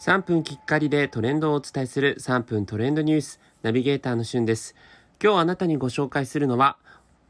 [0.00, 4.74] 3分きっかりでトレンドをお伝えする3分トレンドニュースナビゲーターのしゅんです。
[5.22, 6.78] 今日あなたにご紹介するのは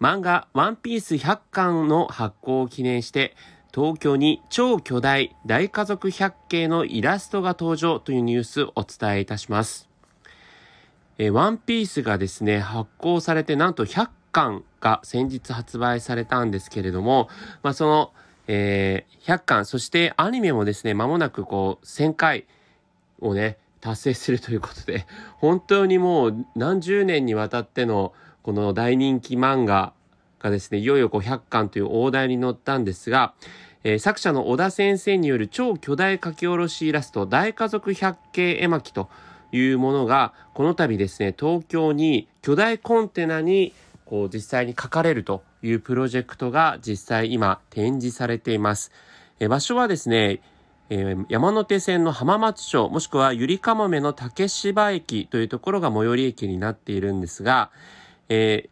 [0.01, 3.35] 漫画ワンピース100巻の発行を記念して
[3.75, 9.89] 東京に超巨大大家族百景のイラストが登場というニュースをお伝えいたします。
[11.19, 17.29] えワンピースがですね、発行されてなんと100巻が先日発売されたんですけれども、
[17.65, 18.13] まあ、その、
[18.47, 22.47] えー、100巻、そしてアニメもですね、間もなくこう1000回
[23.21, 25.07] をね、達成するということで、
[25.39, 29.93] 本当にもう何十年にわたってのこの大人気漫画
[30.41, 33.35] がですね、いよいよこう100巻という大台に載ったんですが、
[33.83, 39.09] えー、作者の小田先生による超巨大書き下ろしイラスト、大家族百景絵巻と
[39.53, 43.73] いうものが、この度ですね、東京に巨大コンテナに
[44.05, 48.93] こう実際に書かれるというプロジェクトが実際今展示されています。
[49.39, 50.41] えー、場所はですね、
[50.93, 57.71] えー、山手線の浜松町、もしくはゆりかもめの竹芝駅というところが最寄り駅になっているんですが、
[58.29, 58.71] えー、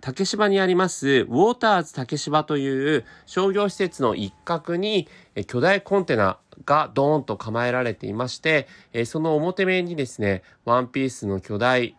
[0.00, 5.08] 竹芝にありますウォーターズ竹芝という商業施設の一角に
[5.46, 8.66] 巨大コンテナがドーンと構えられていまして、
[9.06, 11.94] その表面にですね、ワンピースの巨大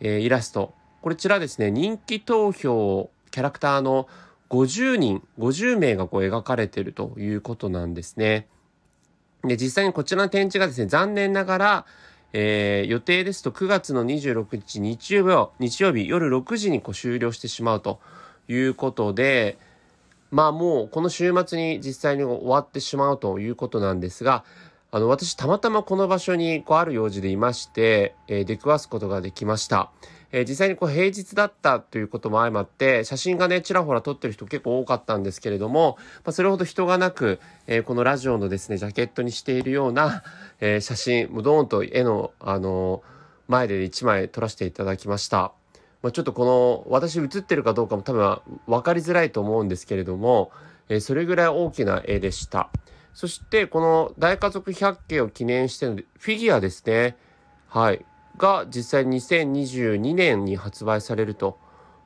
[0.00, 4.06] イラスト、こちらですね、人気投票キャラクターの
[4.50, 8.48] 50人、50名がこう描かれているということなんですね。
[9.44, 11.86] で、実際にこちらの展示がですね、残念ながら、
[12.32, 18.00] えー、予定ですと9月の26日日曜日、日曜日夜6時にこう終了してしまうと
[18.48, 19.58] いうことで、
[20.30, 24.44] まあもうこの週末に実際に終わってしまうということなんですが、
[24.90, 29.90] あの、私たまたまこの場所にこうある用事でいまして、えー、出くわすことができました。
[30.32, 40.22] えー、実際にこう平日だったということも相まって、写真がね、ちらほら撮ってる人結構多かったんですけれども、まあ、それほど人がなく、えー、このラジオのですね、ジャケットにしているような、
[40.60, 43.02] えー、写真、もうドーンと絵の、あの
[43.46, 45.52] 前で1枚撮らせていただきました。
[46.02, 50.50] まあ、ちょっとこの、私映ってるかどうかも多分分かりづらいと思うんですけれども、
[50.88, 52.70] えそれぐらい大きな絵でした。
[53.14, 57.16] そして、この大家族百景を記念してのフィギュアですね。
[57.68, 58.04] はい。
[58.42, 61.60] が実際2022年に発売されると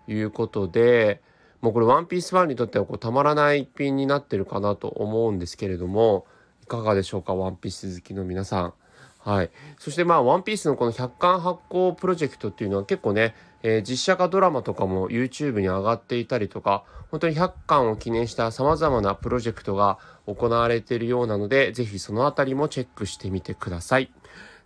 [0.07, 1.23] いうことで、
[1.63, 6.27] もうこれワンピースファンにとってはこうたまらない一品になってるかなと思うんですけれども、
[6.63, 8.75] いかがでしょうか、ワンピース好きの皆さん。
[9.21, 9.51] はい。
[9.79, 24.13] そしてまあ、ワンピースのこの100巻発行プロジェクトっていうのは結構ね、えー、実写化ドラマとかも YouTube に上がっていたりとか、本当に100巻を記念した様々なプロジェクトが行われているようなので、ぜひそのあたりもチェックしてみてください。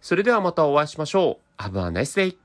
[0.01, 1.50] それではまたお会いしましょう。
[1.61, 2.39] Have a nice day!